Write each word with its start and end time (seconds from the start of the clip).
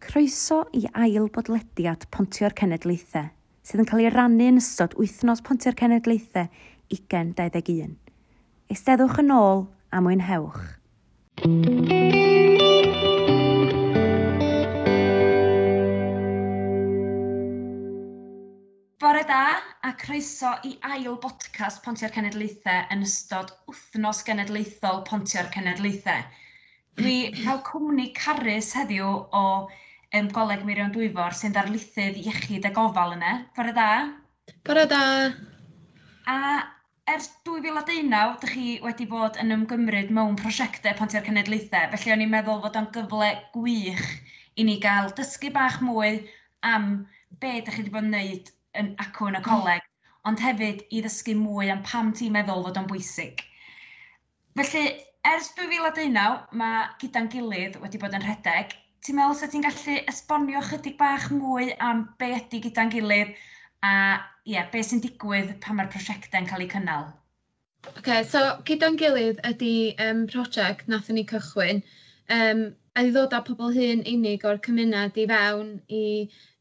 Croeso 0.00 0.64
i 0.72 0.86
ail 0.96 1.26
bodlediad 1.28 2.06
Pontio'r 2.10 2.54
Cenedlaethau, 2.56 3.26
sydd 3.62 3.82
yn 3.82 3.88
cael 3.88 4.06
ei 4.06 4.12
rannu 4.14 4.46
yn 4.48 4.58
ystod 4.58 4.94
wythnos 4.98 5.42
Pontio'r 5.44 5.76
Cenedlaethau 5.76 6.48
2021. 6.94 7.92
Eisteddwch 8.72 9.20
yn 9.20 9.32
ôl 9.36 9.66
a 9.92 10.00
mwynhewch. 10.00 10.62
Bore 19.04 19.22
da 19.28 19.44
a 19.84 19.92
croeso 20.00 20.54
i 20.64 20.72
ail 20.94 21.20
bodcast 21.20 21.84
Pontio'r 21.84 22.16
Cenedlaethau 22.16 22.88
yn 22.96 23.04
ystod 23.04 23.52
wythnos 23.68 24.24
genedlaethol 24.24 25.04
Pontio'r 25.12 25.52
Cenedlaethau. 25.52 26.24
Dwi 26.96 27.14
cael 27.36 27.62
cwmni 27.68 28.10
carus 28.16 28.72
heddiw 28.80 29.12
o 29.36 29.44
um, 30.16 30.28
Goleg 30.34 30.64
Meirion 30.66 30.92
Dwyfor 30.94 31.36
sy'n 31.36 31.54
darlithydd 31.54 32.18
iechyd 32.20 32.66
a 32.66 32.72
gofal 32.74 33.14
yna. 33.16 33.32
Bore 33.56 33.74
da. 33.76 33.88
Bore 34.66 34.86
da. 34.90 35.02
A 36.30 36.38
ers 37.10 37.28
2019, 37.46 38.36
dych 38.42 38.54
chi 38.54 38.66
wedi 38.84 39.06
bod 39.10 39.38
yn 39.42 39.54
ymgymryd 39.54 40.12
mewn 40.14 40.38
prosiectau 40.38 40.94
Pontia'r 40.98 41.26
Cenedlaethau, 41.26 41.90
felly 41.94 42.14
o'n 42.14 42.24
i'n 42.26 42.32
meddwl 42.34 42.60
fod 42.64 42.78
o'n 42.78 42.90
gyfle 42.94 43.30
gwych 43.54 44.08
i 44.58 44.66
ni 44.66 44.76
gael 44.82 45.10
dysgu 45.18 45.50
bach 45.54 45.80
mwy 45.82 46.20
am 46.66 46.90
be 47.42 47.56
dych 47.58 47.78
chi 47.78 47.84
wedi 47.84 47.94
bod 47.94 48.06
yn 48.06 48.14
gwneud 48.14 48.52
yn 48.80 48.92
acw 49.02 49.30
yn 49.30 49.38
y 49.40 49.44
coleg, 49.46 49.86
ond 50.28 50.42
hefyd 50.44 50.84
i 50.90 51.02
ddysgu 51.02 51.34
mwy 51.38 51.70
am 51.72 51.82
pam 51.86 52.12
ti'n 52.14 52.34
meddwl 52.36 52.62
fod 52.66 52.78
o'n 52.78 52.90
bwysig. 52.90 53.42
Felly, 54.58 54.84
ers 55.30 55.50
2019, 55.56 56.46
mae 56.60 56.86
gyda'n 57.02 57.30
gilydd 57.32 57.78
wedi 57.82 58.02
bod 58.02 58.14
yn 58.18 58.26
rhedeg 58.26 58.76
ti'n 59.06 59.16
meddwl 59.16 59.36
os 59.36 59.52
ti'n 59.52 59.64
gallu 59.64 59.94
esbonio 60.12 60.60
chydig 60.66 60.98
bach 60.98 61.30
mwy 61.32 61.70
am 61.86 62.02
be 62.20 62.34
ydy 62.36 62.60
gyda'n 62.66 62.92
gilydd 62.92 63.32
a 63.86 63.92
yeah, 64.44 64.66
be 64.72 64.82
sy'n 64.84 65.00
digwydd 65.04 65.54
pan 65.64 65.78
mae'r 65.78 65.88
prosiectau'n 65.94 66.48
cael 66.50 66.66
eu 66.66 66.68
cynnal? 66.74 67.06
OK, 67.94 68.10
so 68.28 68.42
gyda'n 68.68 68.98
gilydd 69.00 69.40
ydy 69.50 69.72
um, 70.06 70.26
prosiect 70.28 70.90
nath 70.92 71.08
ni 71.16 71.24
cychwyn 71.30 71.80
um, 72.36 72.66
a 72.98 73.06
ddod 73.06 73.32
â 73.38 73.40
pobl 73.46 73.72
hyn 73.76 74.04
unig 74.12 74.44
o'r 74.50 74.60
cymuned 74.66 75.16
i 75.22 75.26
fewn 75.30 75.72
i 76.00 76.04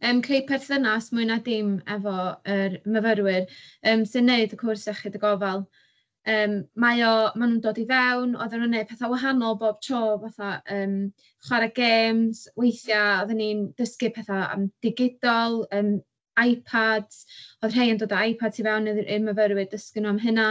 um, 0.07 0.21
creu 0.27 0.45
perthynas 0.47 1.11
mwy 1.11 1.27
na 1.27 1.39
dim 1.49 1.75
efo 1.97 2.15
yr 2.55 2.79
myfyrwyr 2.85 3.49
um, 3.91 4.07
sy'n 4.13 4.29
neud 4.31 4.55
y 4.55 4.61
cwrs 4.63 4.87
iechyd 4.93 5.19
y 5.19 5.23
gofal 5.25 5.65
um, 6.27 6.55
mae 6.75 7.01
o, 7.05 7.13
maen 7.35 7.53
nhw'n 7.53 7.63
dod 7.63 7.79
i 7.81 7.85
fewn, 7.89 8.35
oedden 8.35 8.63
nhw'n 8.63 8.73
gwneud 8.73 8.89
pethau 8.91 9.13
wahanol 9.13 9.57
bob 9.61 9.79
tro, 9.85 10.03
fatha 10.25 10.59
um, 10.75 10.95
chwarae 11.47 11.71
games, 11.75 12.45
weithiau 12.59 13.23
oedden 13.23 13.41
ni'n 13.41 13.65
dysgu 13.79 14.11
pethau 14.15 14.45
am 14.45 14.69
digidol, 14.85 15.63
um, 15.75 15.97
iPads, 16.39 17.25
oedd 17.63 17.75
rhai 17.75 17.89
yn 17.93 17.99
dod 17.99 18.15
â 18.15 18.23
iPads 18.31 18.61
i 18.61 18.65
fewn 18.67 18.87
i'r 18.91 19.25
myfyrwyr 19.25 19.67
dysgu 19.71 20.03
nhw 20.03 20.13
am 20.13 20.23
hynna. 20.23 20.49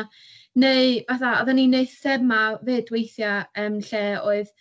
Neu, 0.58 0.98
fatha, 1.08 1.38
oedden 1.41 1.60
ni'n 1.60 1.75
gwneud 1.75 1.97
thema 2.03 2.42
fyd 2.64 2.92
weithiau 2.94 3.44
um, 3.64 3.80
lle 3.91 4.05
oedd 4.20 4.55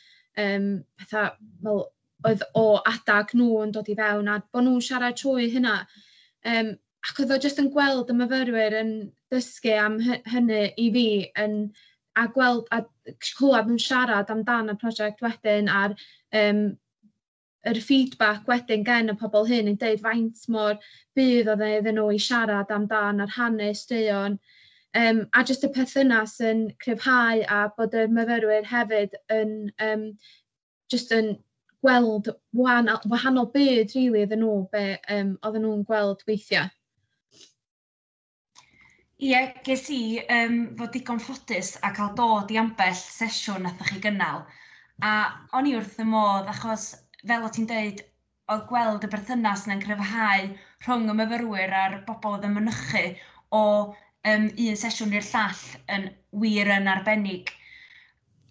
um, 0.44 0.68
pethau 1.00 1.32
fel 1.64 1.86
oedd 2.26 2.44
o 2.58 2.66
adag 2.90 3.34
nhw 3.38 3.62
yn 3.64 3.72
dod 3.76 3.90
i 3.92 3.96
fewn 3.98 4.30
a 4.32 4.40
bod 4.42 4.66
nhw'n 4.66 4.84
siarad 4.84 5.18
trwy 5.20 5.50
hynna. 5.54 5.80
Um, 6.48 6.76
ac 7.08 7.22
oedd 7.24 7.36
o 7.36 7.38
jyst 7.44 7.62
yn 7.62 7.70
gweld 7.74 8.10
y 8.12 8.16
myfyrwyr 8.18 8.76
yn 8.82 8.92
dysgu 9.34 9.76
am 9.80 10.00
hynny 10.04 10.64
i 10.84 10.88
fi 10.96 11.08
yn, 11.44 11.56
a 12.18 12.26
gweld 12.34 12.68
a 12.76 12.82
chlywed 13.24 13.70
nhw'n 13.70 13.82
siarad 13.84 14.32
amdan 14.34 14.74
y 14.74 14.76
prosiect 14.82 15.24
wedyn 15.24 15.70
a'r 15.72 15.96
um, 16.42 16.62
yr 17.72 17.80
feedback 17.84 18.48
wedyn 18.50 18.86
gen 18.88 19.14
y 19.14 19.16
pobl 19.22 19.48
hyn 19.50 19.72
yn 19.72 19.80
deud 19.82 20.02
faint 20.04 20.46
mor 20.54 20.78
bydd 21.18 21.52
oedd 21.54 21.66
iddyn 21.68 22.00
nhw 22.00 22.14
i 22.16 22.22
siarad 22.28 22.72
amdan 22.74 23.24
a'r 23.24 23.36
hanes 23.38 23.86
deion. 23.92 24.40
Um, 24.98 25.26
a 25.36 25.44
jyst 25.46 25.66
y 25.68 25.72
perthynas 25.76 26.38
yn 26.52 26.64
cryfhau 26.84 27.44
a 27.54 27.68
bod 27.78 27.94
y 27.94 28.08
myfyrwyr 28.10 28.66
hefyd 28.72 29.18
yn 29.34 29.52
um, 29.84 30.08
just 30.90 31.12
yn 31.14 31.36
gweld 31.86 32.32
wahanol, 32.58 33.04
wahanol 33.12 33.52
byd, 33.54 33.92
rili, 33.94 34.08
really, 34.08 34.26
iddyn 34.26 34.42
nhw, 34.44 34.56
be 34.74 34.86
um, 35.14 35.36
oedden 35.46 35.68
nhw'n 35.68 35.86
gweld 35.88 36.24
weithiau. 36.30 36.72
Ie, 39.18 39.38
ges 39.66 39.88
i 39.90 40.20
um, 40.30 40.58
fod 40.78 40.92
digon 40.94 41.20
ffodus 41.22 41.72
a 41.82 41.90
cael 41.98 42.12
dod 42.18 42.52
i 42.54 42.58
ambell 42.62 42.98
sesiwn 43.02 43.64
nath 43.66 43.80
chi 43.88 43.98
gynnal 44.04 44.44
a 45.08 45.14
o'n 45.58 45.70
i 45.70 45.72
wrth 45.78 45.96
y 46.04 46.06
modd 46.10 46.52
achos 46.52 46.84
fel 47.32 47.48
o' 47.48 47.50
ti'n 47.56 47.66
deud, 47.72 48.04
oedd 48.54 48.68
gweld 48.70 49.08
y 49.08 49.10
berthynas 49.16 49.64
yna'n 49.66 49.82
cryfhau 49.86 50.46
rhwng 50.86 51.10
y 51.14 51.16
myfyrwyr 51.18 51.74
a'r 51.80 51.96
bobl 52.10 52.36
oedd 52.36 52.46
yn 52.50 52.54
mynychu 52.60 53.02
o 53.62 53.64
um, 54.34 54.46
un 54.68 54.80
sesiwn 54.84 55.18
i'r 55.18 55.26
llall 55.32 55.64
yn 55.98 56.06
wir 56.44 56.72
yn 56.76 56.92
arbennig. 56.94 57.50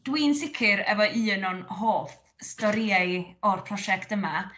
Dwi'n 0.09 0.35
sicr 0.41 0.83
efo 0.83 1.07
un 1.23 1.47
o'n 1.53 1.63
hoff 1.83 2.19
storiau 2.51 3.21
o'r 3.53 3.63
prosiect 3.71 4.19
yma, 4.19 4.49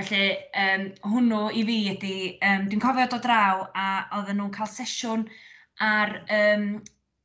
felly 0.00 0.24
um, 0.64 0.88
hwnnw 1.12 1.44
i 1.60 1.68
fi 1.68 1.78
ydy, 1.92 2.16
um, 2.52 2.66
dwi'n 2.72 2.84
cofio 2.88 3.06
dod 3.12 3.28
draw 3.28 3.66
a 3.84 3.86
oedden 4.16 4.40
nhw'n 4.40 4.56
cael 4.56 4.72
sesiwn 4.78 5.28
ar 5.84 6.14
um, 6.34 6.70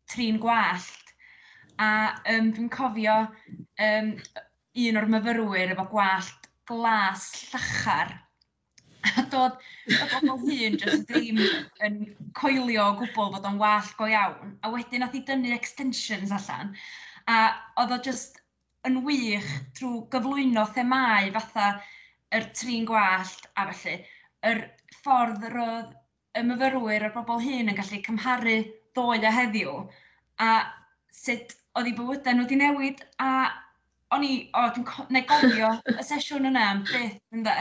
trin 0.10 0.40
gwallt. 0.42 1.14
A 1.82 1.90
um, 2.30 2.52
dwi'n 2.54 2.70
cofio 2.74 3.16
um, 3.82 4.12
un 4.84 5.00
o'r 5.00 5.10
myfyrwyr 5.16 5.74
efo 5.74 5.88
gwallt 5.92 6.50
glas 6.70 7.30
llachar. 7.50 8.14
A 9.04 9.26
dod 9.32 9.58
y 9.90 9.98
bobl 10.14 10.30
hun 10.46 10.78
jyst 10.80 11.10
ddim 11.10 11.42
yn 11.84 11.98
coelio 12.40 12.86
o 12.92 12.94
gwbl 13.02 13.34
fod 13.34 13.50
o'n 13.50 13.60
wallt 13.60 13.98
go 14.00 14.08
iawn. 14.08 14.54
A 14.64 14.72
wedyn 14.72 15.04
nath 15.04 15.18
i 15.18 15.24
dynnu 15.28 15.52
extensions 15.56 16.32
allan. 16.32 16.72
A 17.28 17.40
oedd 17.82 17.98
o 17.98 18.00
jyst 18.06 18.40
yn 18.88 19.02
wych 19.08 19.50
drwy 19.80 20.06
gyflwyno 20.14 20.64
themau 20.76 21.34
fatha 21.36 21.68
yr 22.38 22.48
trin 22.58 22.88
gwallt 22.90 23.46
a 23.60 23.68
felly 23.72 24.00
yr 24.50 24.64
ffordd 25.02 25.46
roedd 25.54 25.92
y 26.38 26.46
myfyrwyr 26.48 27.08
a'r 27.08 27.16
bobl 27.16 27.42
hyn 27.44 27.72
yn 27.72 27.78
gallu 27.78 28.00
cymharu 28.06 28.56
ddoe 28.96 29.20
a 29.28 29.34
heddiw 29.34 29.76
a 30.42 30.54
sut 31.14 31.54
oedd 31.78 31.90
ei 31.90 31.96
bywydau 31.98 32.38
nhw 32.38 32.46
wedi 32.46 32.60
newid 32.60 33.04
a 33.22 33.30
o'n 34.14 34.26
i, 34.28 34.34
o, 34.54 34.68
dwi'n 34.76 34.86
co 34.90 35.06
gofio 35.30 35.72
y 35.94 36.06
sesiwn 36.10 36.50
yna 36.50 36.68
am 36.72 36.84
byth, 36.90 37.18
ynddo. 37.34 37.56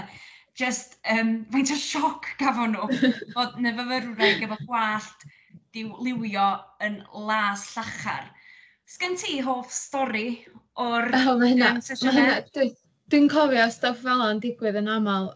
Just, 0.61 0.99
um, 1.09 1.31
faint 1.53 1.73
o 1.73 1.79
sioc 1.81 2.29
gafon 2.41 2.75
nhw 2.77 3.13
bod 3.33 3.57
neu 3.65 3.73
fyfyrwraig 3.79 4.45
efo 4.45 4.59
gwallt 4.67 5.25
diw 5.73 5.95
liwio 6.05 6.49
yn 6.85 6.99
las 7.29 7.65
llachar. 7.73 8.29
Sgen 8.93 9.17
ti 9.17 9.39
hoff 9.47 9.73
stori 9.73 10.27
o'r 10.83 11.09
oh, 11.17 11.39
mae 11.41 11.55
hynna, 11.55 11.73
um, 11.79 11.81
sesiwn 11.87 12.21
Dwi'n 12.53 12.75
dwi 13.13 13.23
cofio 13.33 13.65
stwff 13.73 14.05
fel 14.05 14.25
o'n 14.27 14.45
digwydd 14.45 14.77
yn 14.83 14.93
aml. 14.93 15.31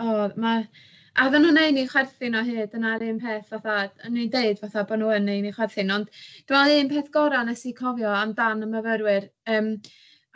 O, 0.00 0.16
mae 0.40 0.64
A 1.14 1.28
oedden 1.28 1.44
nhw'n 1.44 1.54
neud 1.54 1.76
ni 1.76 1.82
chwerthin 1.86 2.34
o 2.34 2.40
hyd, 2.42 2.72
yna'r 2.74 3.02
un 3.06 3.18
peth 3.22 3.50
fatha, 3.52 3.74
yn 4.06 4.16
ni'n 4.16 4.30
deud 4.32 4.58
fatha 4.58 4.82
bod 4.88 4.98
nhw 4.98 5.12
yn 5.14 5.28
neud 5.28 5.44
ni 5.44 5.50
chwerthin, 5.54 5.92
ond 5.94 6.08
dwi'n 6.50 6.56
meddwl 6.56 6.80
un 6.82 6.88
peth 6.90 7.10
gorau 7.14 7.44
nes 7.46 7.60
i 7.70 7.74
cofio 7.80 8.10
amdan 8.10 8.64
y 8.66 8.68
myfyrwyr, 8.72 9.28
um, 9.54 9.68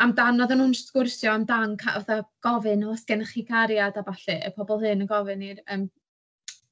amdan, 0.05 0.39
oedden 0.45 0.63
nhw'n 0.63 0.77
sgwrsio 0.79 1.33
amdan, 1.33 1.75
fatha 1.83 2.21
gofyn, 2.47 2.85
os 2.93 3.03
gennych 3.09 3.33
chi 3.35 3.43
cariad 3.49 3.99
a 3.99 4.05
falle, 4.07 4.37
y 4.47 4.53
pobl 4.55 4.85
hyn 4.85 5.03
yn 5.03 5.09
gofyn 5.11 5.43
i'r 5.49 5.59
um, 5.75 5.83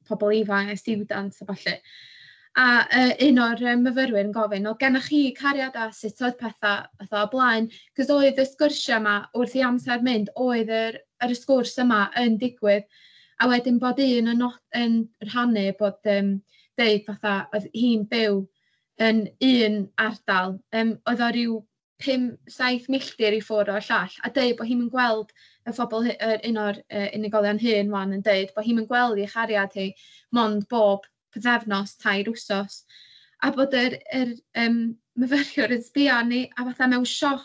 pobl 0.07 0.37
ifanc, 0.37 0.71
y 0.71 0.79
students 0.79 1.43
a 1.43 1.49
falle. 1.51 1.75
A 2.63 2.69
uh, 2.85 3.11
un 3.27 3.43
o'r 3.49 3.65
um, 3.73 3.83
myfyrwyr 3.89 4.29
yn 4.29 4.33
gofyn, 4.39 4.71
oedd 4.71 4.85
gennych 4.85 5.11
chi 5.11 5.25
cariad 5.41 5.81
a 5.83 5.89
sut 5.99 6.23
oedd 6.23 6.39
pethau 6.45 6.87
fatha 7.03 7.25
o 7.25 7.33
blaen, 7.35 7.67
cos 7.99 8.15
oedd 8.15 8.39
y 8.39 8.47
sgwrsio 8.53 9.03
yma 9.03 9.19
wrth 9.35 9.59
i 9.59 9.67
amser 9.67 10.07
mynd, 10.07 10.31
oedd 10.47 10.71
yr, 10.79 11.03
yr 11.27 11.37
sgwrs 11.43 11.75
yma 11.83 12.05
yn 12.23 12.39
digwydd, 12.39 12.87
A 13.41 13.49
wedyn 13.51 13.79
bod 13.81 13.99
un 14.01 14.31
yn, 14.33 14.45
yn 14.81 15.01
rhannu 15.29 15.65
bod, 15.79 15.99
um, 16.09 16.37
deud 16.81 17.03
fatha 17.09 17.35
oedd 17.57 17.67
hi'n 17.75 18.05
byw 18.11 18.43
yn 19.07 19.25
un 19.45 19.81
ardal, 20.01 20.59
Um, 20.73 20.95
oedd 21.11 21.25
o 21.25 21.33
ryw 21.37 21.57
pum, 22.03 22.31
saith 22.49 22.89
milltir 22.93 23.37
i 23.37 23.43
ffwrdd 23.45 23.73
o'r 23.73 23.85
llall, 23.89 24.15
a 24.25 24.31
deud 24.39 24.57
bod 24.59 24.71
hi'n 24.71 24.87
gweld 24.93 25.33
y 25.69 25.75
phobl, 25.77 26.09
er, 26.13 26.41
un 26.49 26.61
o'r 26.63 26.81
uh, 26.81 27.09
unigolion 27.17 27.61
hyn 27.61 27.93
wan 27.93 28.15
yn 28.17 28.25
deud 28.25 28.53
bod 28.57 28.69
hi'n 28.69 28.85
gweld 28.89 29.21
ei 29.21 29.29
chariad 29.33 29.77
hi 29.77 29.91
mond 30.37 30.67
bob 30.73 31.05
pythefnos 31.37 31.97
tair 32.01 32.29
wsos. 32.33 32.85
A 33.45 33.53
bod 33.53 33.77
yr, 33.77 33.99
yr 34.17 34.33
um, 34.65 34.81
myfyriwr 35.21 35.77
yn 35.77 35.85
sbio 35.85 36.23
ni 36.29 36.47
a 36.57 36.65
fatha 36.71 36.89
mewn 36.93 37.09
sioc 37.09 37.45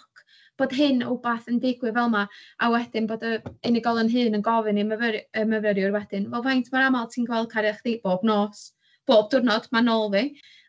bod 0.62 0.78
hyn 0.78 1.02
o 1.08 1.18
beth 1.24 1.50
yn 1.52 1.60
digwydd 1.64 1.98
fel 1.98 2.10
yma, 2.12 2.28
a 2.62 2.70
wedyn 2.74 3.10
bod 3.10 3.26
y 3.26 3.36
unigolyn 3.68 4.12
hyn 4.14 4.38
yn 4.38 4.46
gofyn 4.46 4.80
i 4.82 4.86
myfyri, 4.88 5.26
myfyriwr 5.54 5.96
wedyn, 5.98 6.30
wel 6.32 6.46
faint 6.46 6.72
mor 6.74 6.88
aml 6.88 7.10
ti'n 7.12 7.28
gweld 7.30 7.52
cariad 7.52 7.80
chdi? 7.82 7.98
Bob 8.06 8.26
nos, 8.28 8.72
bob 9.10 9.30
diwrnod 9.32 9.70
mae 9.74 9.86
nôl 9.86 10.12
fi, 10.14 10.26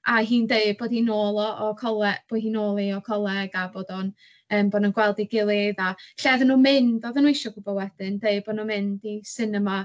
a 0.08 0.20
hi'n 0.26 0.48
deud 0.50 0.78
bod 0.80 0.94
hi'n 0.94 1.10
ôl 1.14 1.38
o, 1.38 1.48
o 1.66 1.72
coleg, 1.78 2.22
bod 2.30 2.42
hi'n 2.42 2.58
ôl 2.58 2.80
i 2.82 2.88
o 2.96 3.00
coleg 3.06 3.52
a 3.58 3.68
bod 3.74 3.92
o'n 3.94 4.08
um, 4.52 4.70
bod 4.72 4.82
nhw'n 4.82 4.94
gweld 4.96 5.20
ei 5.22 5.28
gilydd 5.30 5.80
a 5.80 5.92
lle 5.94 6.32
oedden 6.32 6.50
nhw'n 6.50 6.64
mynd, 6.66 7.04
oedden 7.06 7.26
nhw 7.26 7.34
eisiau 7.34 7.54
gwybod 7.54 7.78
wedyn, 7.78 8.18
dweud 8.22 8.44
bod 8.46 8.58
nhw'n 8.58 8.70
mynd 8.72 9.06
i 9.08 9.14
cinema, 9.28 9.82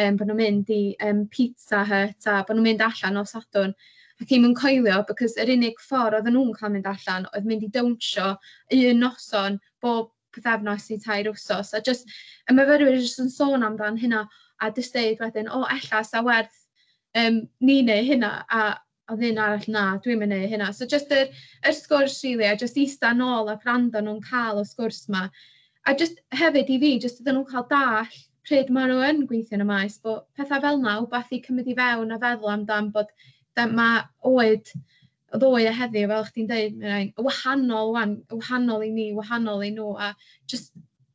um, 0.00 0.18
bod 0.18 0.28
nhw'n 0.28 0.40
mynd 0.40 0.74
i 0.74 0.82
um, 1.06 1.24
pizza 1.32 1.84
hut 1.86 2.30
a 2.30 2.40
bod 2.42 2.56
nhw'n 2.56 2.68
mynd 2.70 2.86
allan 2.88 3.20
o 3.22 3.24
sadwn 3.28 3.76
ac 4.20 4.32
i'm 4.36 4.46
yn 4.50 4.54
coelio, 4.54 5.02
because 5.08 5.36
yr 5.40 5.52
unig 5.54 5.78
ffordd 5.80 6.18
oedden 6.18 6.36
nhw'n 6.36 6.56
cael 6.58 6.72
mynd 6.74 6.88
allan 6.90 7.28
oedd 7.32 7.46
mynd 7.48 7.66
i 7.66 7.70
dawnsio 7.76 8.34
un 8.76 9.04
noson 9.04 9.58
bob 9.84 10.10
pethefnos 10.36 10.90
i 10.94 10.98
tair 11.00 11.30
wsos. 11.32 11.72
A 11.74 11.80
just, 11.80 12.10
y 12.48 12.54
myfyrwyr 12.56 12.98
jyst 12.98 13.22
yn 13.22 13.32
sôn 13.32 13.66
amdan 13.66 13.98
hynna 14.00 14.26
a 14.60 14.70
jyst 14.76 14.96
dweud 14.96 15.22
wedyn, 15.24 15.48
o, 15.48 15.62
oh, 15.62 15.68
ella, 15.72 16.02
sa 16.04 16.22
werth 16.26 16.60
um, 17.16 17.42
ni 17.60 17.80
neu 17.82 18.04
hynna, 18.06 18.32
a 18.50 18.62
oedd 19.10 19.24
un 19.26 19.40
arall 19.42 19.68
na, 19.72 19.84
dwi'n 20.04 20.20
mynd 20.20 20.34
neu 20.34 20.50
hynna. 20.50 20.70
So 20.76 20.86
just 20.86 21.10
yr, 21.14 21.32
yr 21.66 21.76
sgwrs 21.76 22.20
rili, 22.22 22.36
really, 22.38 22.52
a 22.52 22.60
just 22.60 22.78
eista 22.78 23.14
nôl 23.16 23.50
a 23.50 23.56
gwrando 23.62 24.02
nhw'n 24.04 24.22
cael 24.26 24.60
y 24.62 24.66
sgwrs 24.68 25.06
yma. 25.10 25.28
A 25.88 25.94
just 25.96 26.20
hefyd 26.36 26.70
i 26.70 26.78
fi, 26.82 26.92
just 27.02 27.24
ydyn 27.24 27.40
nhw'n 27.40 27.48
cael 27.50 27.66
dall 27.72 28.20
pryd 28.46 28.70
maen 28.74 28.92
nhw 28.92 29.02
yn 29.08 29.26
gweithio 29.30 29.58
yn 29.58 29.64
y 29.64 29.68
maes, 29.68 29.98
bod 30.04 30.24
pethau 30.38 30.62
fel 30.62 30.78
yna, 30.80 30.96
wbeth 31.04 31.34
i 31.34 31.42
cymryd 31.44 31.70
i 31.72 31.76
fewn 31.78 32.14
a 32.14 32.20
feddwl 32.22 32.54
amdan 32.54 32.92
bod 32.94 33.10
mae 33.56 34.02
oed 34.26 34.70
ddoe 35.38 35.66
a 35.68 35.72
heddiw, 35.74 36.08
fel 36.10 36.28
chdi'n 36.28 36.48
dweud, 36.50 36.78
mae'n 36.82 37.10
wahanol 37.26 37.92
wan, 37.94 38.14
wahanol 38.34 38.84
i 38.86 38.90
ni, 38.94 39.10
wahanol 39.14 39.62
i 39.66 39.70
nhw, 39.74 39.92
a 39.98 40.14
just 40.50 40.72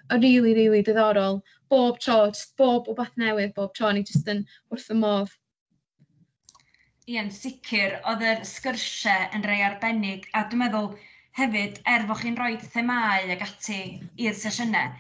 a 0.10 0.20
really, 0.20 0.54
really 0.54 0.84
diddorol. 0.84 1.42
Bob 1.70 2.00
tro, 2.00 2.28
just 2.30 2.56
bob 2.58 2.88
wbath 2.92 3.16
newydd 3.20 3.56
bob 3.56 3.74
tro, 3.74 3.92
ni 3.92 4.04
just 4.04 4.30
yn 4.32 4.46
wrth 4.72 4.92
y 4.94 5.00
modd. 5.00 5.34
Ie, 7.06 7.20
sicr, 7.30 8.00
oedd 8.10 8.24
yr 8.26 8.46
sgyrsiau 8.50 9.28
yn 9.38 9.44
rei 9.46 9.60
arbennig, 9.66 10.30
a 10.34 10.46
dwi'n 10.50 10.64
meddwl 10.64 10.94
hefyd, 11.38 11.82
er 11.92 12.06
fod 12.08 12.22
chi'n 12.22 12.38
rhoi 12.40 12.56
themau 12.62 13.34
ag 13.36 13.44
ati 13.46 13.82
i'r 14.22 14.38
sesiynau, 14.40 14.94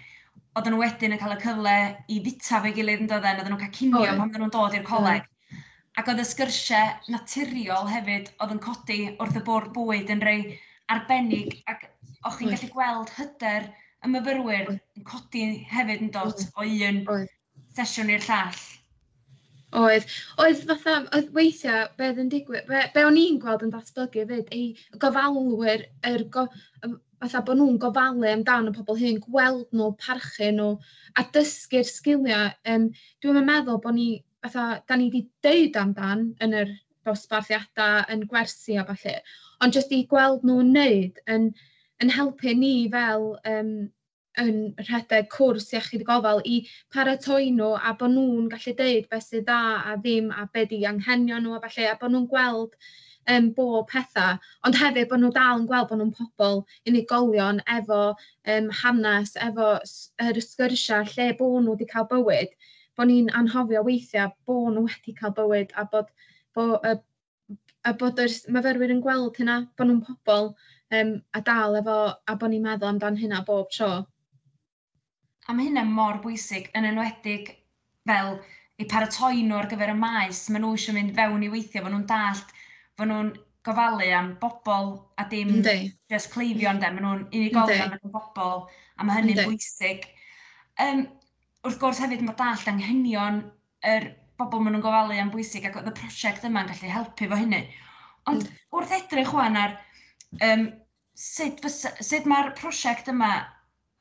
oedden 0.55 0.75
nhw 0.75 0.81
wedyn 0.83 1.15
yn 1.15 1.21
cael 1.21 1.37
y 1.37 1.39
cyfle 1.41 1.77
i 2.11 2.19
fita 2.27 2.61
fe 2.65 2.73
gilydd 2.75 3.05
yn 3.05 3.09
dodden, 3.11 3.39
oedden 3.39 3.55
nhw'n 3.55 3.63
cael 3.63 3.73
cinio 3.79 4.03
pan 4.11 4.27
oedden 4.27 4.43
nhw'n 4.43 4.53
dod 4.53 4.77
i'r 4.77 4.85
coleg. 4.87 5.25
Ac 5.95 6.09
oedd 6.11 6.19
y 6.19 6.25
sgyrsiau 6.27 7.11
naturiol 7.13 7.87
hefyd 7.87 8.31
oedd 8.43 8.53
yn 8.57 8.61
codi 8.63 8.99
wrth 9.23 9.37
y 9.39 9.43
bwrdd 9.47 9.71
bwyd 9.77 10.09
yn 10.15 10.23
rei 10.27 10.39
arbennig 10.91 11.53
ac 11.71 11.85
o'ch 12.27 12.39
chi'n 12.39 12.51
gallu 12.51 12.71
gweld 12.73 13.13
hyder 13.15 13.69
y 14.03 14.11
myfyrwyr 14.11 14.73
yn 14.73 15.05
codi 15.11 15.45
hefyd 15.71 16.03
yn 16.07 16.11
dod 16.17 16.43
o 16.59 16.65
un 16.89 16.99
sesiwn 17.77 18.11
i'r 18.11 18.27
llall. 18.27 18.59
Oedd, 19.75 20.05
oedd 20.43 20.61
fatha, 20.67 20.97
oedd 21.15 21.31
weithiau 21.35 21.87
beth 21.99 22.19
yn 22.21 22.29
digwydd, 22.31 22.67
be, 22.67 22.83
be 22.93 23.07
o'n 23.07 23.17
i'n 23.19 23.39
gweld 23.43 23.65
yn 23.65 23.73
datblygu 23.73 24.27
fyd, 24.29 24.51
ei 24.55 24.99
gofalwyr, 25.03 25.87
er 26.11 26.27
go, 26.35 26.45
fatha 27.23 27.41
bod 27.47 27.59
nhw'n 27.59 27.79
gofalu 27.83 28.29
amdano 28.33 28.75
pobl 28.75 28.99
hyn, 28.99 29.23
gweld 29.25 29.67
nhw, 29.75 29.89
parchu 30.03 30.51
nhw, 30.59 30.69
a 31.19 31.25
dysgu'r 31.35 31.87
sgiliau. 31.89 32.53
Um, 32.71 32.87
dwi'n 33.23 33.43
meddwl 33.47 33.81
bod 33.83 33.97
ni 33.97 34.09
fatha, 34.45 34.81
da 34.87 34.97
ni 34.97 35.09
wedi 35.09 35.25
deud 35.45 35.77
amdan 35.81 36.27
yn 36.45 36.55
yr 36.61 36.73
dosbarthiadau, 37.05 38.05
yn 38.13 38.25
gwersi 38.29 38.79
a 38.81 38.85
falle, 38.87 39.19
ond 39.61 39.77
jyst 39.77 39.93
i 39.95 40.03
gweld 40.11 40.45
nhw'n 40.47 40.73
neud 40.75 41.21
yn, 41.35 41.51
yn 42.03 42.11
helpu 42.17 42.55
ni 42.57 42.73
fel 42.93 43.31
um, 43.51 43.71
yn 44.41 44.57
rhedeg 44.81 45.29
cwrs 45.31 45.69
iechyd 45.73 46.03
gofal 46.07 46.41
i 46.49 46.57
paratoi 46.93 47.51
nhw 47.55 47.71
a 47.77 47.93
bod 47.99 48.13
nhw'n 48.15 48.49
gallu 48.51 48.75
deud 48.81 49.09
beth 49.11 49.27
sydd 49.29 49.47
dda 49.47 49.59
a 49.91 49.97
ddim 50.01 50.31
a 50.35 50.47
beth 50.53 50.69
di 50.73 50.81
anghenion 50.89 51.45
nhw 51.45 51.55
a 51.55 51.61
falle 51.65 51.89
a 51.91 51.97
bod 52.01 52.15
nhw'n 52.15 52.29
gweld 52.33 52.75
um, 53.31 53.49
bob 53.57 53.87
pethau, 53.91 54.39
ond 54.67 54.79
hefyd 54.81 55.09
bod 55.11 55.23
nhw 55.23 55.31
dal 55.37 55.61
yn 55.61 55.67
gweld 55.69 55.89
bod 55.91 56.01
nhw'n 56.01 56.13
pobl 56.19 56.63
unigolion 56.91 57.61
efo 57.77 58.01
um, 58.11 58.71
hanes, 58.81 59.35
efo 59.47 59.71
yr 60.27 60.41
sgyrsiau 60.49 61.07
lle 61.15 61.31
bod 61.39 61.61
nhw 61.63 61.75
wedi 61.75 61.89
cael 61.93 62.09
bywyd 62.11 62.53
bod 62.97 63.09
ni'n 63.09 63.31
anhofio 63.39 63.83
weithiau 63.87 64.31
bod 64.47 64.73
nhw 64.75 64.85
wedi 64.87 65.15
cael 65.19 65.35
bywyd 65.37 65.75
a 65.75 65.85
bod, 65.91 66.09
bo, 66.55 66.67
a, 66.79 66.95
a 67.83 67.93
bod 67.99 68.21
yr 68.23 68.33
myfyrwyr 68.55 68.93
yn 68.95 69.03
gweld 69.05 69.39
hynna, 69.41 69.59
bod 69.77 69.89
nhw'n 69.89 70.03
pobl 70.07 70.51
um, 70.99 71.15
a 71.35 71.41
dal 71.49 71.79
efo, 71.81 71.97
a 72.15 72.35
bod 72.41 72.53
ni'n 72.53 72.65
meddwl 72.65 72.93
amdan 72.93 73.19
hynna 73.21 73.43
bob 73.47 73.71
tro. 73.77 73.91
A 75.45 75.53
mae 75.53 75.67
hynna 75.69 75.85
mor 75.87 76.21
bwysig 76.23 76.71
yn 76.77 76.87
enwedig 76.89 77.51
fel 78.09 78.37
i 78.81 78.87
paratoi 78.91 79.43
nhw 79.43 79.59
ar 79.59 79.69
gyfer 79.71 79.93
y 79.93 79.97
maes, 79.99 80.45
maen 80.49 80.65
nhw 80.65 80.75
eisiau 80.77 80.95
mynd 80.97 81.13
fewn 81.17 81.43
i 81.45 81.51
weithio, 81.51 81.83
maen 81.83 81.95
nhw'n 81.97 82.07
dallt, 82.09 82.55
maen 82.99 83.11
nhw'n 83.11 83.35
gofalu 83.65 84.09
am 84.13 84.33
bobl 84.41 84.89
a 85.21 85.27
dim 85.29 85.53
just 86.11 86.31
cleifion, 86.33 86.81
maen 86.81 86.99
nhw'n 87.03 87.27
unigolion 87.29 87.95
ac 87.95 88.03
yn 88.03 88.15
bobl, 88.15 88.65
a 88.97 89.07
mae 89.07 89.21
hynny'n 89.21 89.45
bwysig. 89.45 90.09
Um, 90.81 91.05
wrth 91.65 91.81
gwrs 91.81 91.99
hefyd 92.03 92.23
mae 92.25 92.37
dallt 92.39 92.69
anghenion 92.69 93.41
yr 93.91 94.07
bobl 94.39 94.61
maen 94.61 94.75
nhw'n 94.75 94.83
gofalu 94.85 95.19
am 95.21 95.31
bwysig 95.33 95.65
ac 95.67 95.77
oedd 95.79 95.89
y 95.89 95.93
prosiect 95.99 96.45
yma'n 96.47 96.69
gallu 96.71 96.91
helpu 96.93 97.29
fo 97.31 97.39
hynny. 97.39 97.61
Ond 98.29 98.43
mm. 98.43 98.63
wrth 98.77 98.95
edrych 98.97 99.31
chwan 99.31 99.57
ar 99.61 99.75
um, 100.47 100.65
sut, 101.25 101.63
sut 101.71 102.29
mae'r 102.29 102.51
prosiect 102.59 103.09
yma 103.13 103.31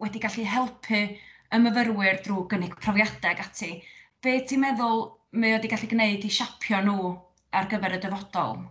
wedi 0.02 0.22
gallu 0.24 0.46
helpu 0.54 1.02
y 1.54 1.60
myfyrwyr 1.64 2.20
drwy 2.24 2.46
gynnig 2.52 2.76
profiadau 2.84 3.32
ac 3.32 3.44
ati, 3.46 3.70
be 4.24 4.38
ti'n 4.48 4.64
meddwl 4.64 5.04
mae 5.32 5.54
wedi 5.56 5.70
gallu 5.72 5.90
gwneud 5.92 6.24
i 6.26 6.32
siapio 6.38 6.80
nhw 6.84 7.12
ar 7.54 7.68
gyfer 7.70 7.96
y 7.96 8.00
dyfodol? 8.02 8.64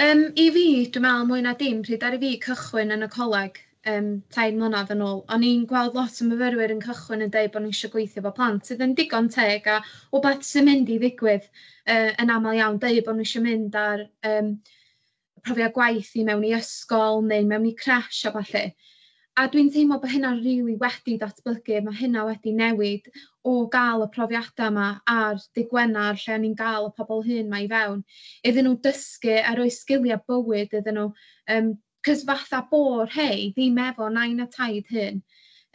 Um, 0.00 0.22
I 0.38 0.46
fi, 0.54 0.66
dwi'n 0.94 1.04
meddwl 1.04 1.28
mwy 1.32 1.42
na 1.44 1.56
dim, 1.58 1.82
pryd 1.86 2.06
ar 2.06 2.16
i 2.16 2.22
fi 2.22 2.36
cychwyn 2.44 2.94
yn 2.94 3.04
y 3.04 3.10
coleg, 3.10 3.58
um, 3.88 4.10
tair 4.34 4.52
mlynedd 4.56 4.92
yn 4.94 5.04
ôl. 5.04 5.22
O'n 5.32 5.46
i'n 5.46 5.64
gweld 5.70 5.96
lot 5.96 6.20
o 6.20 6.26
myfyrwyr 6.28 6.74
yn 6.74 6.82
cychwyn 6.84 7.24
yn 7.26 7.32
dweud 7.32 7.52
bod 7.54 7.64
nhw 7.64 7.72
eisiau 7.72 7.92
gweithio 7.94 8.24
fo 8.26 8.34
plant. 8.36 8.66
Sydd 8.66 8.84
yn 8.84 8.94
digon 8.98 9.30
teg 9.32 9.68
a 9.70 9.80
o 10.12 10.20
beth 10.24 10.44
sy'n 10.46 10.68
mynd 10.68 10.92
i 10.92 10.98
ddigwydd 11.00 11.48
uh, 11.48 12.12
yn 12.20 12.34
aml 12.36 12.58
iawn 12.58 12.80
dweud 12.82 13.02
bod 13.06 13.18
nhw 13.18 13.26
eisiau 13.26 13.46
mynd 13.46 13.80
ar 13.80 14.06
um, 14.32 14.54
profiad 15.46 15.74
gwaith 15.76 16.12
i 16.20 16.26
mewn 16.28 16.46
i 16.46 16.54
ysgol 16.58 17.24
neu 17.24 17.46
mewn 17.48 17.68
i 17.70 17.74
crash 17.78 18.24
a 18.28 18.34
falle. 18.36 18.70
A 19.40 19.46
dwi'n 19.48 19.70
teimlo 19.72 19.96
bod 20.02 20.10
hynna 20.12 20.34
rili 20.36 20.58
really 20.58 20.76
wedi 20.82 21.14
datblygu, 21.20 21.78
mae 21.84 21.96
hynna 21.96 22.26
wedi 22.26 22.50
newid 22.52 23.06
o 23.46 23.52
gael 23.72 24.02
y 24.04 24.08
profiadau 24.12 24.68
yma 24.68 24.88
ar 25.08 25.38
digwennar 25.56 26.18
lle 26.20 26.34
o'n 26.34 26.48
i'n 26.48 26.56
gael 26.58 26.88
y 26.90 26.96
pobl 26.98 27.22
hyn 27.24 27.48
mae 27.48 27.64
i 27.64 27.70
fewn, 27.70 28.02
iddyn 28.44 28.68
nhw 28.68 28.74
dysgu 28.84 29.38
a 29.40 29.54
roi 29.56 29.70
sgiliau 29.72 30.20
bywyd 30.28 30.74
iddyn 30.80 30.98
nhw 30.98 31.06
um, 31.54 31.70
cys 32.06 32.24
fatha 32.28 32.64
bo'r 32.70 33.10
hei 33.14 33.50
ddim 33.56 33.78
efo 33.90 34.08
nain 34.12 34.40
a 34.40 34.46
taid 34.56 34.88
hyn, 34.94 35.22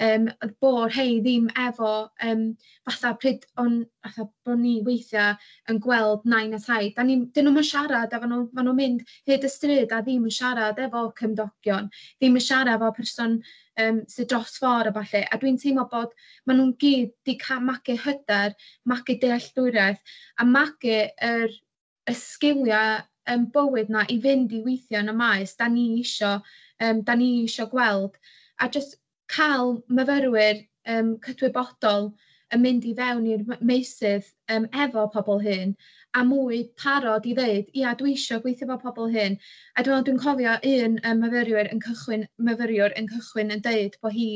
um, 0.06 0.28
bod 0.62 0.92
hei 0.96 1.20
ddim 1.24 1.48
efo 1.62 1.92
um, 2.28 2.44
fatha 2.88 3.14
pryd 3.22 3.46
on, 3.62 3.78
fatha 4.04 4.26
bod 4.46 4.60
ni 4.60 4.76
weithiau 4.88 5.36
yn 5.72 5.80
gweld 5.84 6.26
nain 6.26 6.56
a 6.58 6.60
taid. 6.60 6.94
Da 6.98 7.06
ni, 7.08 7.18
dyn 7.36 7.50
nhw'n 7.50 7.68
siarad 7.70 8.14
a 8.14 8.22
fan 8.24 8.34
nhw'n 8.34 8.80
mynd 8.80 9.06
hyd 9.30 9.46
y 9.46 9.52
stryd 9.52 9.94
a 9.96 10.02
ddim 10.02 10.28
yn 10.30 10.38
siarad 10.38 10.82
efo 10.88 11.06
cymdogion, 11.20 11.90
ddim 12.20 12.40
yn 12.40 12.48
siarad 12.48 12.76
efo 12.76 12.92
person 13.00 13.40
um, 13.82 14.02
sydd 14.12 14.32
dros 14.34 14.58
ffordd 14.60 14.92
a 14.92 14.96
falle. 14.98 15.26
A 15.30 15.42
dwi'n 15.42 15.60
teimlo 15.62 15.88
bod 15.92 16.16
maen 16.46 16.62
nhw'n 16.62 16.78
gyd 16.82 17.14
wedi 17.14 17.38
cael 17.42 17.64
magu 17.70 17.98
hyder, 18.06 18.56
magu 18.90 19.20
dealltwriaeth 19.22 20.18
a 20.40 20.50
magu 20.50 21.04
yr, 21.30 21.60
y 22.06 22.14
sgiliau 22.14 23.00
um, 23.32 23.48
bywyd 23.56 23.90
na 23.94 24.06
i 24.12 24.20
fynd 24.22 24.54
i 24.56 24.62
weithio 24.66 25.02
yn 25.02 25.14
y 25.14 25.18
maes, 25.18 25.56
da 25.60 25.70
ni 25.72 25.88
isio, 26.02 26.36
um, 26.82 27.02
da 27.08 27.16
ni 27.16 27.32
isio 27.46 27.68
gweld. 27.72 28.20
A 28.60 28.70
jyst 28.70 28.98
cael 29.32 29.78
myfyrwyr 29.90 30.64
um, 30.96 31.16
cydwybodol 31.26 32.12
yn 32.54 32.62
mynd 32.62 32.86
i 32.86 32.94
fewn 32.98 33.26
i'r 33.34 33.46
meisydd 33.62 34.28
um, 34.54 34.68
efo 34.86 35.08
pobl 35.14 35.42
hyn 35.44 35.74
a 36.16 36.24
mwy 36.24 36.62
parod 36.80 37.26
i 37.28 37.34
ddeud, 37.36 37.72
ia, 37.76 37.92
dwi 38.00 38.14
eisiau 38.16 38.40
gweithio 38.44 38.68
efo 38.70 38.78
pobl 38.84 39.10
hyn. 39.12 39.34
A 39.76 39.84
dwi'n 39.84 40.06
dwi 40.08 40.14
cofio 40.24 40.54
un 40.70 40.96
um, 41.10 41.24
myfyrwyr 41.24 41.68
yn 41.74 41.82
cychwyn, 41.84 42.24
myfyriwr 42.50 42.96
yn 43.02 43.10
cychwyn 43.12 43.52
yn 43.56 43.64
deud 43.66 43.98
bod 44.06 44.16
hi 44.16 44.30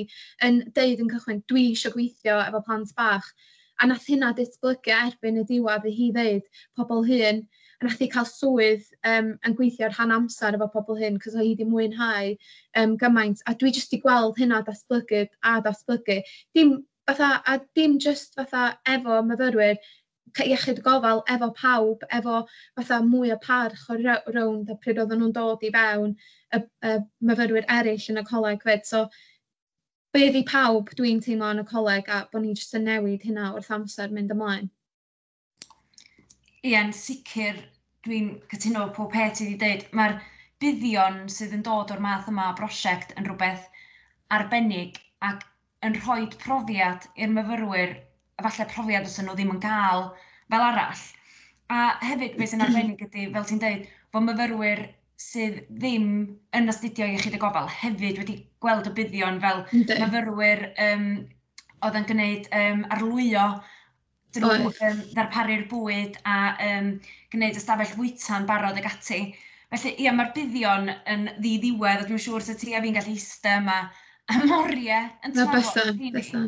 yn 0.48 0.60
deud 0.76 1.06
yn 1.06 1.12
cychwyn, 1.14 1.40
dwi 1.52 1.70
eisiau 1.70 1.96
gweithio 1.96 2.36
efo 2.44 2.62
plant 2.66 2.92
bach. 2.98 3.30
A 3.80 3.88
nath 3.88 4.10
hynna 4.12 4.34
datblygu 4.36 4.92
erbyn 4.98 5.40
y 5.40 5.46
diwad 5.54 5.88
i 5.88 5.96
hi 5.96 6.10
ddeud, 6.18 6.52
pobl 6.76 7.08
hyn, 7.08 7.46
a 7.82 7.86
na 7.86 7.92
chdi 7.94 8.10
cael 8.12 8.28
swydd 8.28 8.88
um, 9.08 9.32
yn 9.48 9.56
gweithio 9.56 9.88
ar 9.88 9.96
han 9.96 10.12
amser 10.12 10.56
efo 10.58 10.68
pobl 10.74 11.00
hyn, 11.00 11.20
cos 11.24 11.36
o 11.36 11.40
hi 11.40 11.54
wedi 11.54 11.68
mwynhau 11.68 12.34
um, 12.82 12.98
gymaint. 13.00 13.44
A 13.48 13.56
dwi 13.56 13.72
jyst 13.76 13.96
i 13.96 14.02
gweld 14.04 14.40
hynna 14.42 14.60
datblygu 14.68 15.24
a 15.52 15.56
datblygu. 15.64 16.20
Dim, 16.56 16.74
fatha, 17.08 17.42
a 17.48 17.60
dim 17.80 17.98
just 18.00 18.36
fatha 18.36 18.66
efo 18.96 19.22
myfyrwyr, 19.30 19.80
iechyd 20.44 20.82
gofal 20.86 21.24
efo 21.36 21.50
pawb, 21.56 22.04
efo 22.20 22.42
fatha 22.76 23.00
mwy 23.06 23.32
o 23.34 23.38
parch 23.46 23.88
o 23.90 23.98
rownd 24.36 24.70
a 24.70 24.76
pryd 24.84 25.00
oedden 25.00 25.24
nhw'n 25.24 25.36
dod 25.38 25.64
i 25.64 25.72
fewn 25.76 26.16
y, 26.56 26.62
y 26.90 26.96
myfyrwyr 27.32 27.70
eraill 27.78 28.10
yn 28.12 28.22
y 28.22 28.26
coleg 28.28 28.66
fyd. 28.68 28.84
So, 28.90 29.06
be 30.14 30.26
ydi 30.28 30.44
pawb 30.52 30.92
dwi'n 31.00 31.24
teimlo 31.24 31.54
yn 31.54 31.64
y 31.64 31.66
coleg 31.72 32.12
a 32.12 32.26
bod 32.34 32.44
ni 32.44 32.54
jyst 32.58 32.76
yn 32.78 32.88
newid 32.90 33.24
hynna 33.26 33.54
wrth 33.56 33.72
amser 33.78 34.12
mynd 34.12 34.36
ymlaen. 34.36 34.70
Ia'n 36.68 36.92
sicr, 36.96 37.60
dwi'n 38.04 38.34
cytuno 38.52 38.90
pob 38.96 39.14
peth 39.14 39.38
ti 39.38 39.46
wedi 39.48 39.60
dweud. 39.62 39.86
Mae'r 39.96 40.18
buddion 40.64 41.22
sydd 41.32 41.56
yn 41.56 41.64
dod 41.68 41.94
o'r 41.96 42.04
math 42.04 42.28
yma 42.32 42.50
o 42.52 42.56
brosiect 42.58 43.14
yn 43.20 43.28
rhywbeth 43.28 43.70
arbennig 44.38 45.00
ac 45.30 45.46
yn 45.88 45.96
rhoi 46.02 46.26
profiad 46.42 47.08
i'r 47.16 47.32
myfyrwyr, 47.38 47.96
falle 48.44 48.68
profiad 48.74 49.08
os 49.08 49.18
nhw 49.22 49.38
ddim 49.38 49.56
yn 49.56 49.64
cael 49.64 50.10
fel 50.52 50.66
arall. 50.66 51.06
A 51.72 51.80
hefyd, 52.04 52.36
beth 52.40 52.52
sy'n 52.52 52.66
arbennig 52.66 53.08
ydy, 53.08 53.30
fel 53.36 53.48
ti'n 53.48 53.64
dweud, 53.64 53.88
fod 54.12 54.28
myfyrwyr 54.28 54.84
sydd 55.20 55.64
ddim 55.70 56.06
yn 56.56 56.72
astudio 56.72 57.08
iechyd 57.08 57.36
y 57.36 57.42
gofal 57.42 57.68
hefyd 57.80 58.20
wedi 58.22 58.38
gweld 58.64 58.88
y 58.88 58.96
buddion 59.00 59.40
fel 59.44 59.66
myfyrwyr 59.74 60.64
um, 60.86 61.10
oedd 61.88 62.00
yn 62.00 62.08
gwneud 62.12 62.48
um, 62.60 62.86
arlwyo 62.96 63.44
drwy 64.36 64.70
um, 64.70 65.04
ddarparu'r 65.14 65.66
bwyd 65.72 66.20
a 66.28 66.38
um, 66.66 66.90
gwneud 67.34 67.58
ystafell 67.60 67.94
fwyta'n 67.96 68.48
barod 68.50 68.78
ag 68.80 68.90
ati. 68.90 69.22
Felly, 69.70 69.94
ia, 70.02 70.14
mae'r 70.18 70.32
buddion 70.34 70.90
yn 71.14 71.28
ddiddiwedd, 71.38 72.04
a 72.04 72.08
dwi'n 72.08 72.22
siŵr 72.24 72.46
sy'n 72.46 72.58
ti 72.62 72.74
a 72.74 72.82
fi'n 72.84 72.98
gallu 72.98 73.14
eistedd 73.14 73.62
yma 73.62 73.78
a 74.30 74.40
moriau 74.50 75.10
yn 75.26 75.36
trafod. 75.36 76.02
No, 76.34 76.48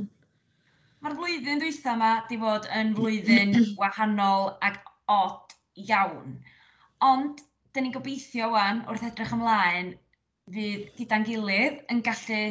Mae'r 1.02 1.16
flwyddyn 1.18 1.62
dwytha 1.62 1.96
yma 1.98 2.12
di 2.30 2.38
fod 2.42 2.68
yn 2.78 2.92
flwyddyn 2.98 3.56
wahanol 3.82 4.52
ac 4.66 4.82
od 5.10 5.56
iawn. 5.88 6.36
Ond, 7.06 7.42
dyn 7.74 7.88
ni'n 7.88 7.96
gobeithio 7.96 8.52
wan 8.54 8.84
wrth 8.90 9.08
edrych 9.08 9.34
ymlaen, 9.38 9.96
fydd 10.54 10.92
gyda'n 11.00 11.26
gilydd 11.26 11.82
yn 11.94 12.04
gallu 12.06 12.44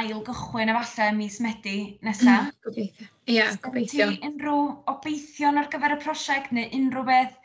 ail 0.00 0.22
gychwyn 0.26 0.72
efallai 0.72 1.10
mis 1.16 1.38
Medi 1.44 1.76
nesaf. 2.04 2.50
Mm, 2.50 2.56
gobeithio. 2.66 3.08
Ie, 3.26 3.36
yeah, 3.38 3.54
gobeithio. 3.64 4.08
Ti 4.12 4.28
unrhyw 4.28 4.64
obeithion 4.92 5.60
ar 5.60 5.70
gyfer 5.72 5.96
y 5.96 6.00
prosiect 6.02 6.52
neu 6.56 6.68
unrhyw 6.78 7.06
beth 7.08 7.36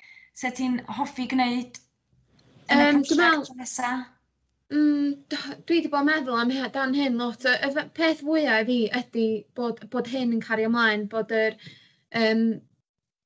se 0.41 0.51
ti'n 0.57 0.79
hoffi 0.97 1.27
gwneud 1.31 1.79
yn 2.71 2.83
um, 2.87 3.01
y 3.01 3.05
prosiect 3.07 3.53
um, 3.53 3.61
nesaf? 3.61 4.09
Mm, 4.71 5.15
dwi 5.67 5.77
wedi 5.81 5.91
bod 5.91 6.05
yn 6.05 6.07
meddwl 6.07 6.39
am 6.39 6.51
hyn, 6.55 6.67
dan 6.75 6.95
hyn 6.95 7.19
lot. 7.19 7.43
Y 7.43 7.85
peth 7.97 8.23
fwyaf 8.23 8.63
i 8.63 8.67
fi 8.69 8.79
ydy 9.01 9.27
bod, 9.59 9.83
bod 9.91 10.07
hyn 10.11 10.35
yn 10.37 10.43
cario 10.43 10.71
ymlaen, 10.71 11.07
bod 11.11 11.31
yr, 11.35 11.57
um, 12.15 12.45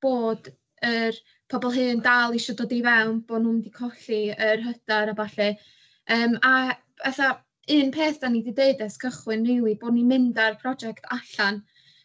bod 0.01 0.50
yr 0.86 1.17
pobl 1.53 1.74
hyn 1.75 2.01
dal 2.05 2.34
eisiau 2.34 2.58
dod 2.58 2.74
i 2.74 2.82
fewn, 2.86 3.20
bod 3.29 3.44
nhw'n 3.44 3.60
wedi 3.60 3.74
colli 3.74 4.22
yr 4.34 4.63
hydar 4.65 5.13
a 5.13 5.17
falle. 5.17 5.51
Um, 6.15 6.38
a 6.41 6.55
fatha, 7.03 7.45
un 7.74 7.92
peth 7.92 8.20
da 8.22 8.30
ni 8.30 8.42
wedi 8.42 8.54
dweud 8.58 8.82
ers 8.86 8.98
cychwyn 9.02 9.46
rili, 9.46 9.60
really, 9.60 9.76
bod 9.82 9.96
ni'n 9.96 10.10
mynd 10.14 10.40
ar 10.42 10.58
prosiect 10.62 11.06
allan. 11.18 11.62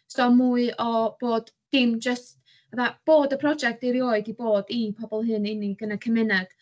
So 0.07 0.29
mwy 0.33 0.71
o 0.79 1.15
bod 1.21 1.51
dim 1.71 1.99
just 1.99 2.37
dda, 2.73 2.95
bod 3.05 3.33
y 3.35 3.37
prosiect 3.41 3.83
erioed 3.83 4.29
i 4.31 4.37
bod 4.37 4.71
i 4.73 4.83
pobl 4.97 5.25
hyn 5.27 5.49
unig 5.51 5.83
yn 5.85 5.95
y 5.95 5.99
cymuned. 6.05 6.55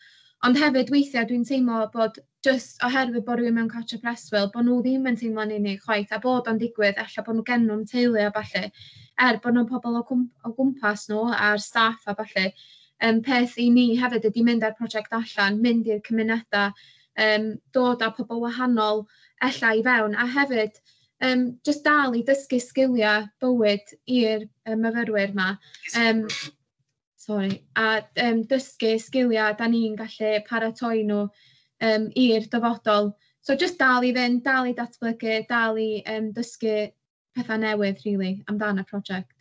Ond 0.46 0.56
hefyd 0.56 0.92
weithiau 0.92 1.28
dwi'n 1.28 1.46
teimlo 1.48 1.80
bod 1.94 2.20
just 2.46 2.80
oherwydd 2.86 3.24
bod 3.24 3.40
rhywun 3.40 3.56
mewn 3.58 3.72
cartre 3.72 3.98
preswyl, 4.04 4.50
bod 4.52 4.68
nhw 4.68 4.78
ddim 4.84 5.08
yn 5.10 5.18
teimlo'n 5.22 5.56
unig 5.56 5.82
chwaith, 5.84 6.12
a 6.16 6.20
bod 6.20 6.48
o'n 6.52 6.60
digwydd, 6.60 7.00
efallai 7.00 7.24
bod 7.26 7.38
nhw 7.38 7.46
gen 7.50 7.66
nhw'n 7.68 7.88
teulu 7.90 8.22
a 8.24 8.30
falle, 8.36 8.70
er 9.28 9.40
bod 9.44 9.56
nhw'n 9.56 9.68
pobl 9.72 9.98
o, 10.00 10.04
gwmp 10.08 10.48
o 10.48 10.54
gwmpas 10.56 11.08
nhw 11.10 11.26
a'r 11.36 11.60
staff 11.60 12.08
a 12.08 12.16
falle, 12.20 12.46
um, 13.08 13.20
peth 13.26 13.58
i 13.60 13.68
ni 13.74 13.90
hefyd 14.00 14.30
ydy 14.30 14.46
mynd 14.46 14.64
ar 14.64 14.76
prosiect 14.78 15.12
allan, 15.20 15.60
mynd 15.66 15.92
i'r 15.92 16.00
cymunedau, 16.08 16.72
um, 17.26 17.50
dod 17.76 18.04
â 18.06 18.12
pobl 18.16 18.40
wahanol 18.44 19.04
ella 19.48 19.74
i 19.76 19.84
fewn 19.86 20.16
a 20.16 20.26
hefyd 20.38 20.80
um, 21.20 21.58
just 21.64 21.84
dal 21.84 22.16
i 22.16 22.22
dysgu 22.26 22.60
sgiliau 22.62 23.28
bywyd 23.42 23.94
i'r 24.08 24.46
um, 24.66 24.80
myfyrwyr 24.84 25.34
yma. 25.34 25.50
Um, 25.96 26.26
sorry, 27.20 27.62
a 27.76 28.02
um, 28.24 28.44
dysgu 28.50 28.94
sgiliau 29.00 29.56
da 29.58 29.68
ni'n 29.68 29.98
gallu 30.00 30.38
paratoi 30.48 31.04
nhw 31.08 31.26
um, 31.26 32.06
i'r 32.16 32.48
dyfodol. 32.52 33.12
So 33.42 33.56
just 33.56 33.78
dal 33.80 34.04
i 34.04 34.12
fynd, 34.16 34.42
dal 34.44 34.68
i 34.68 34.76
datblygu, 34.76 35.42
dal 35.48 35.78
i 35.80 35.90
um, 36.14 36.32
dysgu 36.36 36.90
pethau 37.36 37.60
newydd, 37.60 38.02
really, 38.04 38.40
amdan 38.50 38.82
y 38.82 38.86
prosiect. 38.88 39.36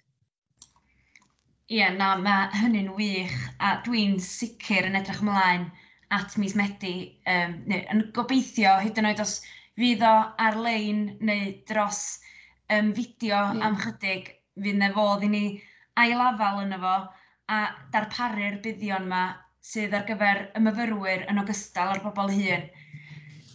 Ie, 1.69 1.77
yeah, 1.77 1.93
na, 1.93 2.15
mae 2.17 2.47
hynny'n 2.57 2.93
wych 2.97 3.35
a 3.61 3.75
dwi'n 3.85 4.15
sicr 4.23 4.87
yn 4.87 4.97
edrych 4.97 5.19
ymlaen 5.21 5.67
at 6.15 6.37
mis 6.41 6.55
Medi, 6.57 6.95
um, 7.29 7.55
neu 7.69 7.83
yn 7.93 8.03
gobeithio 8.15 8.75
hyd 8.81 8.97
yn 9.01 9.09
oed 9.11 9.21
os 9.23 9.39
fydd 9.79 10.03
o 10.05 10.15
ar-lein 10.45 11.03
neu 11.29 11.51
dros 11.69 12.01
um, 12.73 12.91
fideo 12.97 13.37
yeah. 13.37 13.61
am 13.67 13.77
chydig, 13.79 14.31
fydd 14.59 14.79
na 14.81 14.89
fodd 14.95 15.25
i 15.27 15.29
ni 15.33 15.43
ailafal 16.01 16.63
yno 16.63 16.79
fo 16.81 16.95
a 17.49 17.59
darparu'r 17.93 18.59
buddion 18.65 19.07
yma 19.07 19.23
sydd 19.69 19.95
ar 19.97 20.05
gyfer 20.09 20.43
y 20.57 20.63
myfyrwyr 20.65 21.25
yn 21.31 21.41
ogystal 21.43 21.93
â'r 21.93 22.03
bobl 22.03 22.33
hun. 22.33 22.67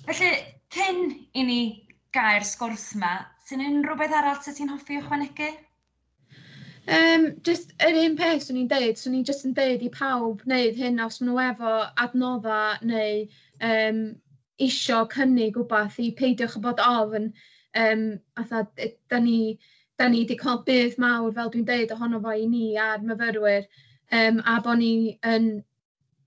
Felly, 0.07 0.33
cyn 0.75 1.05
i 1.35 1.45
ni 1.49 1.61
gael 2.15 2.45
sgwrs 2.47 2.93
yma, 2.99 3.15
sy'n 3.49 3.65
unrhyw 3.67 3.99
beth 4.01 4.17
arall 4.21 4.43
sydd 4.45 4.61
ti'n 4.61 4.73
hoffi 4.75 5.01
ychwanegu? 5.01 5.51
Um, 6.85 7.31
just 7.49 7.73
yr 7.81 7.97
un 8.03 8.17
peth 8.19 8.45
'swn 8.45 8.61
i'n 8.63 8.69
deud 8.69 9.01
'swn 9.01 9.17
i'n 9.19 9.25
just 9.31 9.47
yn 9.49 9.55
deud 9.57 9.85
i 9.87 9.89
pawb 9.95 10.43
wneud 10.45 10.77
hyn 10.77 11.01
os 11.05 11.21
maen 11.21 11.31
nhw 11.31 11.41
efo 11.47 11.73
adnoddau 12.05 12.85
neu 12.91 13.23
um, 13.71 14.03
isio 14.69 15.01
cynnig 15.15 15.57
wbeth 15.63 15.97
i 16.05 16.11
peidiwch 16.21 16.59
y 16.61 16.65
bod 16.69 16.83
ofn 16.89 17.33
Um, 17.75 18.21
atha, 18.39 18.69
da 19.11 19.19
ni 19.19 19.59
da 19.99 20.07
ni 20.07 20.21
wedi 20.23 20.37
cael 20.39 20.61
bydd 20.67 20.93
mawr 21.03 21.33
fel 21.35 21.49
dwi'n 21.51 21.65
deud 21.67 21.95
ohono 21.97 22.21
fo 22.23 22.35
i 22.39 22.45
ni 22.47 22.77
a'r 22.79 23.03
myfyrwyr 23.09 23.67
Um, 24.13 24.43
a 24.47 24.61
bod 24.61 24.79
ni 24.79 25.19
yn 25.27 25.47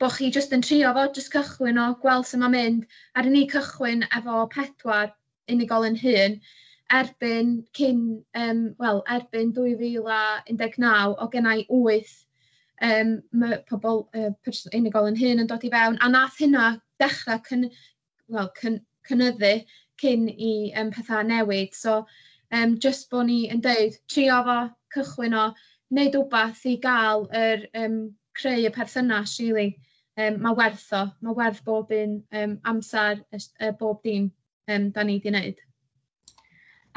bod 0.02 0.16
chi 0.18 0.30
jyst 0.34 0.54
yn 0.56 0.64
trio 0.66 0.90
fo, 0.96 1.06
jyst 1.16 1.32
cychwyn 1.36 1.80
o, 1.82 1.86
gweld 2.02 2.28
sy'n 2.28 2.42
ma'n 2.44 2.54
mynd. 2.56 2.88
Aru 3.16 3.32
ni 3.32 3.46
cychwyn 3.52 4.04
efo 4.18 4.42
pedwar 4.54 5.14
unigolyn 5.54 5.96
hyn, 6.02 6.40
erbyn 6.94 7.66
cyn, 7.76 8.24
um, 8.36 8.64
wel, 8.80 9.04
erbyn 9.12 9.54
2019, 9.54 11.16
o 11.20 11.28
gennau 11.34 11.64
8 11.68 12.14
um, 12.82 13.14
mae 13.32 13.58
pobl 13.70 14.06
uh, 14.16 14.32
unigol 14.76 15.10
yn 15.10 15.18
hyn 15.20 15.44
yn 15.44 15.50
dod 15.50 15.66
i 15.66 15.72
fewn, 15.74 15.98
a 16.02 16.10
nath 16.12 16.38
hynna 16.42 16.78
dechrau 17.02 17.42
cyn, 17.48 17.68
well, 18.28 18.52
cyn, 18.60 18.80
cynyddu 19.10 19.54
cyn 20.02 20.28
i 20.30 20.54
um, 20.78 20.92
pethau 20.94 21.26
newid. 21.26 21.74
So, 21.76 22.06
um, 22.52 22.78
just 22.80 23.10
bod 23.10 23.28
ni 23.28 23.48
yn 23.52 23.62
dweud, 23.66 23.98
trio 24.12 24.40
fo, 24.48 24.60
cychwyn 24.96 25.36
o, 25.38 25.50
wneud 25.92 26.18
wbath 26.22 26.66
i 26.70 26.78
gael 26.84 27.28
yr, 27.36 27.68
um, 27.84 28.02
creu 28.38 28.66
y 28.68 28.74
perthynas, 28.74 29.38
really. 29.42 29.78
Um, 30.18 30.40
mae 30.42 30.58
werth 30.58 30.90
o, 30.98 31.04
mae 31.22 31.38
werth 31.38 31.64
bob 31.66 31.92
un 31.94 32.20
um, 32.34 32.58
amser, 32.66 33.22
y, 33.34 33.72
bob 33.80 34.02
dim 34.06 34.32
um, 34.68 34.90
da 34.92 35.04
ni 35.06 35.20
wedi 35.20 35.34
wneud. 35.34 35.67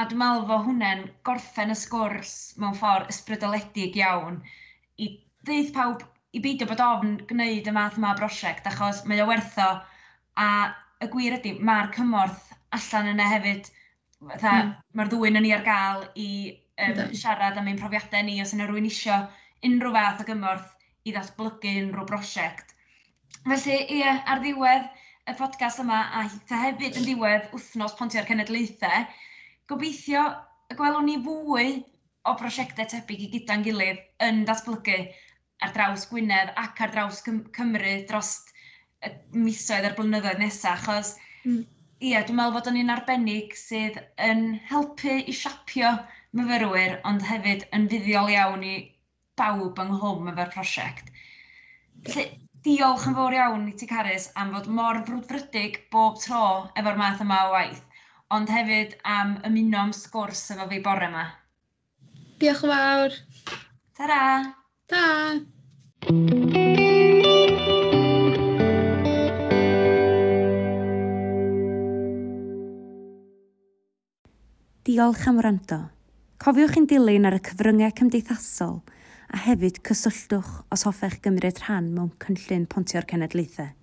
A 0.00 0.06
dwi'n 0.08 0.20
meddwl 0.22 0.46
fod 0.48 0.66
hwnna'n 0.66 1.00
gorffen 1.28 1.74
y 1.74 1.76
sgwrs 1.76 2.34
mewn 2.62 2.76
ffordd 2.78 3.10
ysbrydoledig 3.12 3.98
iawn 4.00 4.38
i 5.04 5.08
ddeud 5.48 5.72
pawb 5.76 6.04
i 6.38 6.40
beidio 6.44 6.68
bod 6.70 6.80
ofn 6.84 7.18
gwneud 7.32 7.68
y 7.68 7.74
math 7.76 7.98
yma 8.00 8.14
o 8.14 8.18
brosiect 8.20 8.68
achos 8.70 9.02
mae 9.10 9.20
o 9.20 9.26
wertho 9.28 9.66
a 10.44 10.48
y 11.04 11.08
gwir 11.12 11.36
ydy 11.36 11.52
mae'r 11.68 11.92
cymorth 11.96 12.48
allan 12.78 13.12
yna 13.12 13.28
hefyd 13.34 13.70
mm. 14.24 14.72
mae'r 14.96 15.12
ddwy'n 15.12 15.40
yn 15.40 15.46
ni 15.46 15.52
ar 15.56 15.64
gael 15.68 16.04
i 16.24 16.30
um, 16.86 17.00
siarad 17.22 17.58
am 17.60 17.70
ein 17.72 17.80
profiadau 17.80 18.24
ni 18.26 18.40
os 18.44 18.54
yna 18.56 18.68
rhywun 18.68 18.88
isio 18.90 19.16
unrhyw 19.68 19.96
fath 19.96 20.22
o 20.24 20.28
gymorth 20.30 20.68
i 21.04 21.14
ddatblygu 21.16 21.74
unrhyw 21.82 22.06
brosiect. 22.08 22.76
Felly, 23.48 23.78
ie, 23.96 24.06
ar 24.06 24.42
ddiwedd 24.44 24.88
y 25.30 25.34
podcast 25.40 25.82
yma 25.82 26.00
a 26.20 26.24
hefyd 26.28 26.96
yn 27.00 27.06
ddiwedd 27.08 27.50
wythnos 27.54 27.96
Pontio'r 27.98 28.28
Cenedlaethau, 28.28 29.04
Gobeithio 29.70 30.22
y 30.70 30.76
gwelwn 30.78 31.06
ni 31.08 31.16
fwy 31.24 31.66
o 32.28 32.36
brosiectau 32.38 32.88
tebyg 32.90 33.26
i 33.26 33.28
gyda'n 33.34 33.66
gilydd 33.66 34.00
yn 34.26 34.44
datblygu 34.48 34.96
ar 35.64 35.74
draws 35.76 36.06
Gwynedd 36.10 36.54
ac 36.62 36.80
ar 36.84 36.94
draws 36.94 37.20
Cym 37.26 37.42
Cymru 37.56 37.92
dros 38.08 38.32
y 39.06 39.10
misoedd 39.44 39.86
a'r 39.88 39.96
blynyddoedd 39.98 40.40
nesaf, 40.42 40.88
achos 40.88 41.12
mm. 41.44 41.60
ie, 42.00 42.14
dwi'n 42.16 42.38
meddwl 42.40 42.56
fod 42.56 42.70
o'n 42.72 42.80
un 42.82 42.94
arbennig 42.94 43.54
sydd 43.56 44.00
yn 44.26 44.44
helpu 44.70 45.16
i 45.20 45.36
siapio 45.36 45.92
myfyrwyr, 46.36 46.98
ond 47.08 47.24
hefyd 47.30 47.66
yn 47.76 47.88
fuddiol 47.92 48.30
iawn 48.34 48.66
i 48.66 48.74
bawb 49.40 49.80
ynghlwm 49.84 50.30
efo'r 50.32 50.52
prosiect. 50.54 51.12
Felly, 52.08 52.26
diolch 52.66 53.06
yn 53.08 53.16
fawr 53.16 53.36
iawn 53.38 53.68
i 53.70 53.76
ti 53.80 53.88
Carys 53.88 54.28
am 54.40 54.52
fod 54.56 54.68
mor 54.80 55.00
frwdfrydig 55.06 55.80
bob 55.94 56.18
tro 56.24 56.44
efo'r 56.82 57.00
math 57.00 57.22
yma 57.24 57.44
o 57.46 57.54
waith 57.54 57.80
ond 58.30 58.50
hefyd 58.50 58.92
am 59.02 59.34
ymuno 59.46 59.78
am 59.84 59.92
sgwrs 59.96 60.44
efo 60.54 60.68
fi 60.70 60.78
bore 60.84 61.08
yma. 61.10 61.24
Diolch 62.38 62.62
yn 62.62 62.70
fawr. 62.70 63.16
Ta-ra! 63.98 64.20
Ta! 64.90 65.06
Diolch 74.86 75.26
am 75.26 75.42
wrando. 75.42 75.80
Cofiwch 76.40 76.76
chi'n 76.76 76.86
dilyn 76.88 77.26
ar 77.28 77.36
y 77.36 77.42
cyfryngau 77.50 77.92
cymdeithasol 77.98 78.78
a 79.34 79.42
hefyd 79.48 79.82
cysylltwch 79.86 80.54
os 80.70 80.86
hoffech 80.86 81.18
gymryd 81.26 81.60
rhan 81.66 81.90
mewn 81.98 82.14
cynllun 82.22 82.70
Pontio'r 82.70 83.10
Cenedlaethau. 83.10 83.74